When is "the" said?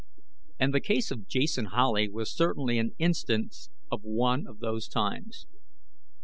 0.73-0.81